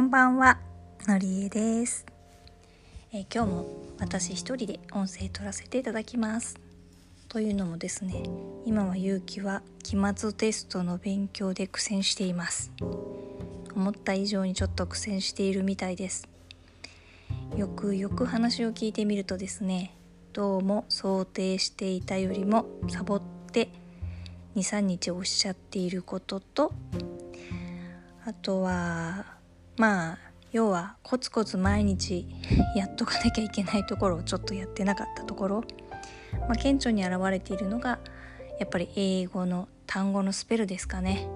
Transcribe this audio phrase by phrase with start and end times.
[0.00, 0.58] こんばんは
[1.06, 2.06] のりえです、
[3.12, 3.66] え今日も
[3.98, 6.58] 私一人で音声取らせていただきます。
[7.28, 8.22] というのもですね
[8.64, 12.72] 今はゆうきは期末テストの勉強で苦戦しています。
[13.76, 16.26] 思った以上にちょっと苦戦しているみたいです。
[17.54, 19.94] よくよく話を聞いてみるとですね
[20.32, 23.22] どうも想定していたよりもサボっ
[23.52, 23.68] て
[24.56, 26.72] 23日おっしゃっていることと
[28.24, 29.39] あとは
[29.76, 30.18] まあ
[30.52, 32.26] 要はコツコツ毎日
[32.74, 35.64] やっとかなきゃいけないところをちょっとやってなかったところ、
[36.40, 37.98] まあ、顕著に現れているのが
[38.58, 41.26] やっぱり英語の単語のスペルですかね。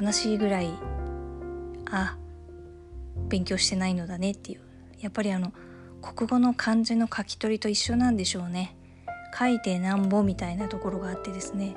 [0.00, 0.70] 悲しいぐらい
[1.90, 2.16] あ
[3.28, 4.60] 勉強してないのだねっていう。
[5.00, 5.52] やっぱりあの
[6.00, 8.74] 国語の漢字の書き取りと一緒なんでしょうね。
[9.38, 11.76] 書いてなんぼみたいなところがあってですね。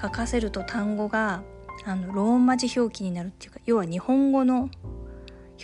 [0.00, 1.42] 書かせると単語が
[1.84, 4.70] あのローマ字表記になるっていうか要は日本語の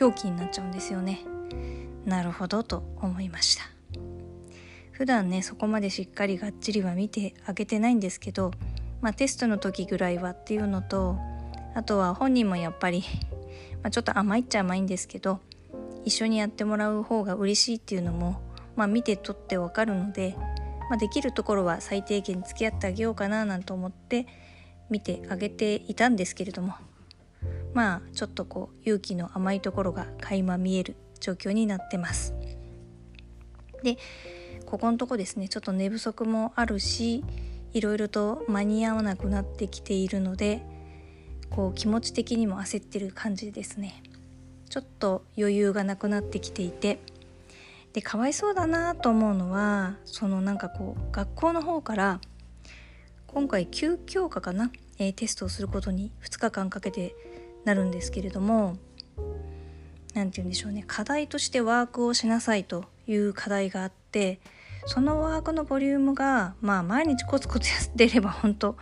[0.00, 1.20] 表記になっちゃうんですよね。
[2.04, 3.64] なるほどと思いました。
[4.92, 8.50] 普段ねそこまでしっかりがっちりは見てあげてないんですけど
[9.00, 11.16] まあテストの時ぐらいはっていうのと
[11.74, 13.02] あとは本人もやっぱり、
[13.82, 15.40] まあ、ちょっと甘いっちゃ甘いんですけど
[16.04, 18.42] 一緒にやってもらう方が嬉しいっていうのも、
[18.76, 20.36] まあ、見てとってわかるので、
[20.90, 24.26] まあ、できるところは最低限付き合ってあげようかななんて思って
[24.90, 26.74] 見てあげていたんですけれども
[27.72, 32.34] まあちょっとこう勇気の甘いところが垣間見える状況になってます。
[33.82, 33.96] で
[34.66, 37.24] ここのとこですねちょっと寝不足もあるし
[37.72, 40.62] いろいろと間に合わなくなってきているので
[41.50, 44.02] こう気持ち的にも焦ってる感じですね。
[44.68, 47.00] ちょっと余裕がなくなってきていて
[47.92, 52.20] でかわいそうだなと思うのはそのなんかこう学校の方から
[53.32, 57.14] 今回9教科かな、えーテストをすることに2日間かけて
[57.64, 58.76] なるんですけれども
[60.14, 60.82] 何て言うんでしょうね。
[60.84, 64.40] 課題としてワークをしなさいという課題があって
[64.86, 68.76] そのワークのボリュームがまあ毎日コツコツやってれば 本当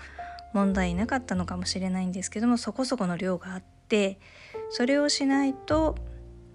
[0.55, 4.19] 問題なかったのかもしれないんですけどもそこそこの量があって
[4.71, 5.95] それをしないと、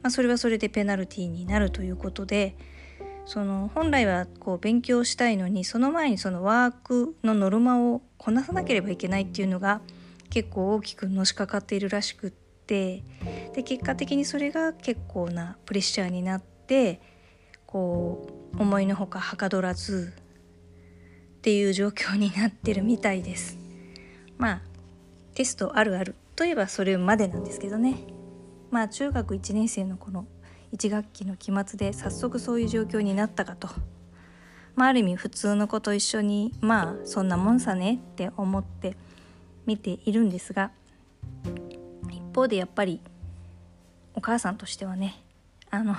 [0.01, 2.55] まあ、それはそれでペナルティーになるということで
[3.25, 9.81] その本来はこう勉強したいのにその前にそのワークのノルマをこなさなければいけないっていうのが
[10.29, 13.03] 結構大きくのしかかっているらしくって
[13.53, 17.01] で結果的にそれが結構なプレッシャーになって
[17.65, 20.13] こう思いのほかはかどらず
[21.37, 23.57] っていう状況になってるみたいです。
[24.37, 24.61] まあ
[25.33, 27.97] テストあるあるといえばそれまでなんですけどね
[28.71, 30.25] まあ中学1年生のこの
[30.73, 33.69] 1学期の期末で早速そういう状況になったかと、
[34.75, 38.97] まあ、ある意味普通の子と一緒にまあそんなもんさねって思って
[39.67, 40.71] 見ているんですが
[42.09, 42.99] 一方でやっぱり
[44.15, 45.23] お母さんとしてはね
[45.69, 45.95] あの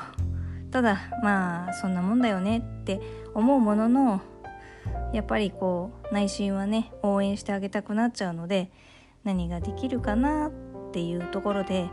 [0.72, 3.00] ただまあそんなもんだよねって
[3.32, 4.20] 思うものの
[5.12, 8.70] やっぱりこう内心はね応援してあげたくなっちゃうので
[9.22, 10.50] 何ができるかなっ
[10.92, 11.88] ていうところで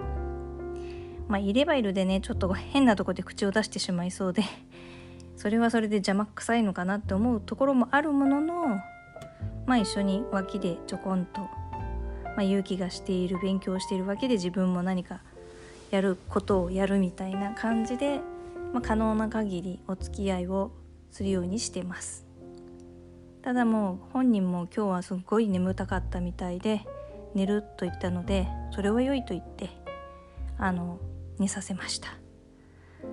[1.28, 4.44] まあいればいるでねちょっと変なとこで口を出してしまいそうで
[5.38, 8.80] それはそれで邪魔くさいのかなって思うところもあるものの
[9.66, 11.50] まあ一緒に脇でちょこんと、ま
[12.40, 15.22] あ、勇気がしている勉強しているわけで自分も何か
[15.92, 18.20] やることをやるみたいな感じで、
[18.74, 20.72] まあ、可能な限りお付き合いを
[21.12, 22.26] するようにしてます。
[23.42, 26.86] ただもう本人も今日はすっごい眠たかったみたいで
[27.34, 29.70] 寝ると言ったのでそれは良いと言って
[30.60, 31.00] あの
[31.42, 32.10] 寝させました。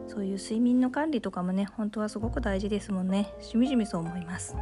[0.07, 3.33] そういう睡眠の管理とかもね本当はすごく大事ですもんね。
[3.41, 4.55] しみじみそう思います。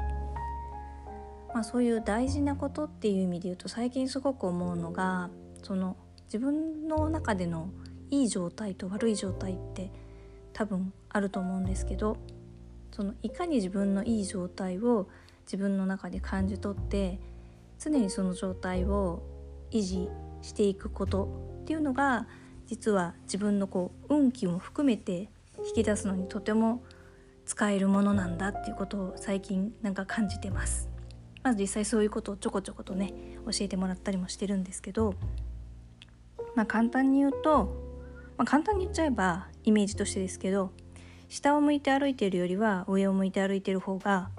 [1.53, 5.31] まあそういう大事なことっていう意味で言うと最近すごく思うのが
[5.63, 7.71] その自分の中での
[8.11, 9.91] いい状態と悪い状態って
[10.53, 12.19] 多分あると思うんですけど
[12.93, 15.09] そのいかに自分のいい状態を
[15.45, 17.19] 自分の中で感じ取って
[17.79, 19.23] 常にその状態を
[19.71, 20.09] 維持
[20.43, 22.27] していくことっていうのが
[22.67, 25.31] 実は自分のこう運気も含めて
[25.67, 26.83] 引き出すのにとても
[27.45, 30.89] 使えるものなんだっていうことを最近なんか感じてます。
[31.43, 33.15] まず実際そういうことをちょこちょことね
[33.45, 35.15] 教えてもらったりもしてるんですけど、
[36.57, 37.67] まあ、簡単に言うと、
[38.37, 40.73] まあ、簡単に言っちゃえばイメージとしてですけど
[41.29, 44.31] 下を向いて歩いているよりは上を向いて歩いてる方が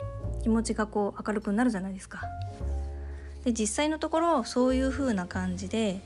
[0.44, 2.22] 気持ちがこう明るくなるじゃないですか。
[3.46, 6.02] で実際のところそういう風な感じで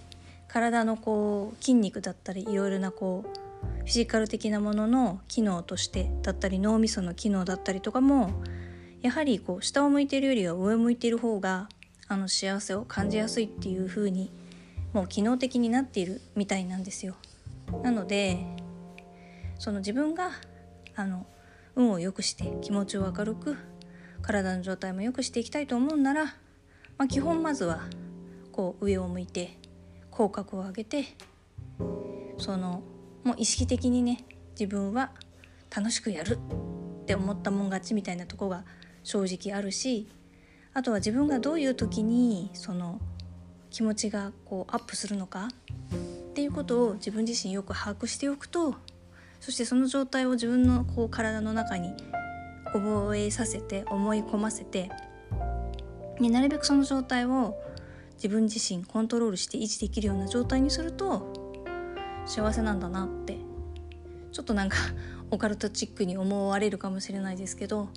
[0.51, 3.37] 体のこう筋肉だったりいろいろなこう
[3.79, 8.31] フィジカル的なものの機能としてだったり脳みその機能だったりとかも
[9.01, 11.69] やはりこう下を向いているよりは上を向いている方が
[12.09, 14.29] あの幸せを感じやすいっていう風に
[14.91, 17.15] もう機能的になっているみたいなんですよ。
[17.81, 18.45] なので
[19.57, 20.31] その自分が
[20.97, 21.25] あの
[21.77, 23.55] 運を良くして気持ちを明るく
[24.21, 27.83] 体の状態も良くしていきたいと思うなら、まあ、基本まずは
[28.51, 29.60] こう上を向いて
[30.11, 31.05] 口角を上げて
[32.37, 32.83] その
[33.23, 35.11] もう意識的にね自分は
[35.75, 36.37] 楽しくやる
[37.01, 38.63] って思ったもん勝ちみたいなとこが
[39.03, 40.07] 正直あるし
[40.73, 42.99] あとは自分がどういう時にその
[43.69, 45.47] 気持ちがこうアップするのか
[46.31, 48.75] っていうことを自分自身よく把握しておくと
[49.39, 51.93] そしてその状態を自分のこう体の中に
[52.73, 54.89] 覚えさせて思い込ませて、
[56.19, 57.57] ね、なるべくその状態を
[58.21, 61.33] 自分自身コントロールして維持できるような状態にすると
[62.25, 63.51] 幸せなんだなって。
[64.31, 64.77] ちょっとなんか
[65.29, 67.89] オカルトチックに思われるかもしれないですけど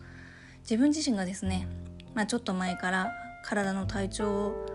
[0.61, 1.67] 自分自身がですね、
[2.15, 3.13] まあ、ちょっと前から
[3.45, 4.67] 体の体調を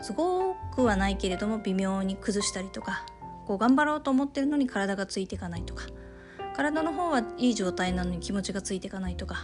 [0.00, 3.04] すごくはないけれども微妙に崩したりとか
[3.46, 5.86] こう頑張ろうと思ってるのに体がついていかないとか
[6.54, 9.42] 体の方はいい状態なのに気持ちがついていかないとか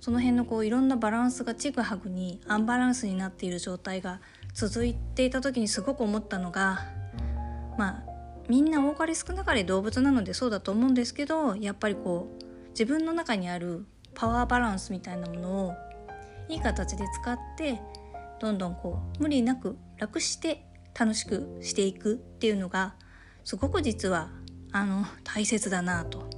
[0.00, 4.20] その辺のこういろんなバランスがちぐはぐにアンバランスになっている状態が
[4.54, 6.80] 続いていた時にすごく思ったのが
[7.78, 8.04] まあ
[8.48, 15.72] みんな多かれ少なかれ動物なのでそうだと思うんですけどやっぱりこう自分の中にあるパワーバランスみたいなものを
[16.48, 17.80] いい形で使って
[18.40, 20.66] どんどんこう無理なく楽して
[20.98, 22.94] 楽しくしていくっていうのが
[23.44, 24.30] すごく実は
[24.72, 26.28] あの大切だなと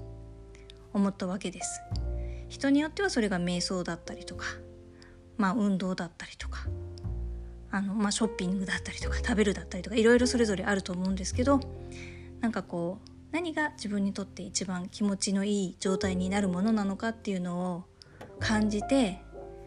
[0.92, 1.80] 思ったわけです。
[2.48, 4.46] 人によってはそれが瞑想だったりとか
[5.36, 6.66] まあ運動だったりとか
[7.74, 11.58] あの、まあ、ショッピングだったりとか食べるだったりとかいろいろそれぞれあると思うんですけど
[12.40, 17.84] なんかこう何が自分にとって一番気持ちのいい状態になるものなのかっていうのを
[18.38, 19.20] 感じて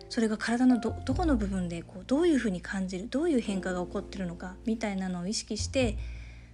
[0.07, 5.98] それが体のどこの部分でこうどういうふうに感じるどういう変化が起こってるのかみたいなのを意識して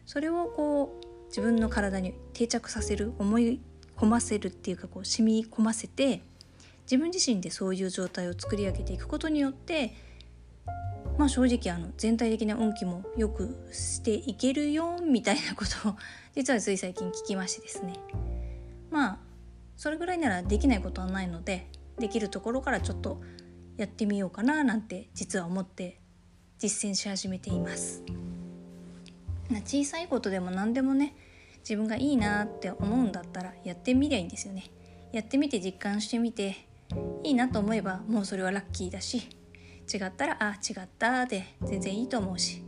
[0.07, 3.61] それをこう自分の体に定着させる思い
[3.95, 6.23] 込ませるっていうかこう染み込ませて
[6.85, 9.93] 自分自身でそういう状態を作り上げていくことによって
[11.17, 15.95] まあ正直あの全体的な運気もよくしていけるよみたいなことを
[16.35, 17.93] 実はつい最近聞きましてですね。
[18.89, 19.19] まあ
[19.75, 21.67] それぐらいならできないことはないので
[21.99, 23.21] できるところからちょっと
[23.77, 25.99] やってみようかななんて実は思って
[26.59, 28.03] 実践し始めています。
[29.65, 31.15] 小さいことでも何でもね
[31.59, 34.65] 自分がいいなって思うんだったらやってみりゃいいんですよね。
[35.11, 36.67] やってみて実感してみて
[37.23, 39.29] いいなと思えばもうそれはラッキーだし
[39.91, 42.63] 違ったらあ違ったで全然いいと思うし。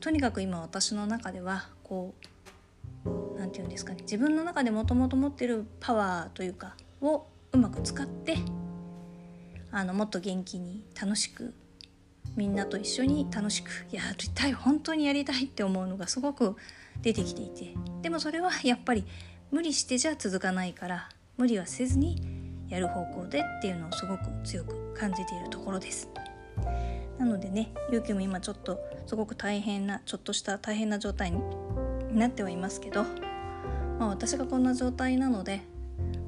[0.00, 2.14] とにかく今私の中ではこ
[3.04, 3.98] う何て言うんですかね。
[4.02, 8.36] 自分の中でもともと持ってるパワーというかをうまく使って
[9.70, 11.54] あのもっと元気に楽しく
[12.36, 16.56] みんなと一緒に楽しくやりたい本当にやりたいって思うのがすごく
[17.02, 17.74] 出てきていて。
[18.02, 19.04] でもそれはやっぱり
[19.50, 22.22] 無理してじゃ続かないから無理はせずに
[22.68, 26.08] やる方向でっていうのをすごく強く感じているところです。
[27.18, 31.40] なのでね勇気も今ちょっとすごく大変なちょっとした大変な状態に
[32.14, 33.04] なってはいますけど、
[33.98, 35.62] まあ、私がこんな状態なので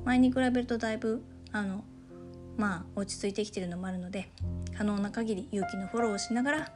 [0.05, 1.23] 前に比べるとだいぶ
[1.53, 1.85] あの
[2.56, 4.31] まあ落ち着いてきてるのもあるので
[4.77, 6.73] 可能な限り勇気のフォローをしながら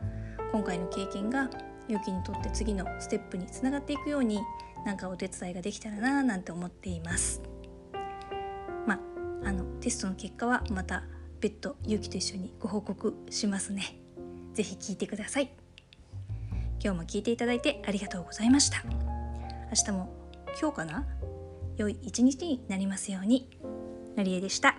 [0.52, 1.50] 今回の経験が
[1.88, 4.40] 勇気にとって次のステップにつながっていくように
[4.86, 7.42] なんかお手伝いができたらななんて思っています。
[8.86, 11.04] まあ、あのテストの結果はまた
[11.44, 13.98] 別途勇気と一緒にご報告しますね。
[14.54, 15.50] ぜひ聞いてください。
[16.82, 18.82] 今日も聞いていただいてありがとうございました。
[18.86, 20.08] 明日も
[20.58, 21.06] 今日かな？
[21.76, 23.50] 良い一日になりますように。
[24.16, 24.73] のりえでした。